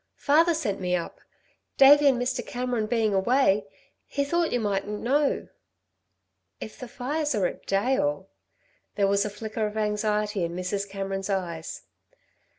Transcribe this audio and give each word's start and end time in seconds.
Father 0.17 0.55
sent 0.55 0.81
me 0.81 0.95
up. 0.95 1.21
Davey 1.77 2.07
and 2.07 2.19
Mr. 2.19 2.43
Cameron 2.43 2.87
being 2.87 3.13
away, 3.13 3.67
he 4.07 4.23
thought 4.25 4.51
you 4.51 4.59
mightn't 4.59 4.99
know." 4.99 5.47
"If 6.59 6.79
the 6.79 6.87
fires 6.87 7.35
are 7.35 7.45
at 7.45 7.67
Dale" 7.67 8.27
There 8.95 9.05
was 9.05 9.25
a 9.25 9.29
flicker 9.29 9.67
of 9.67 9.77
anxiety 9.77 10.43
in 10.43 10.55
Mrs. 10.55 10.89
Cameron's 10.89 11.29
eyes. 11.29 11.83